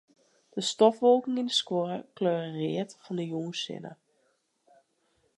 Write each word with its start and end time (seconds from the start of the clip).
De 0.55 0.61
stofwolken 0.71 1.39
yn 1.41 1.51
'e 1.51 1.55
skuorre 1.59 1.97
kleuren 2.17 2.57
read 2.61 2.89
fan 3.03 3.17
de 3.19 3.25
jûnssinne. 3.31 3.91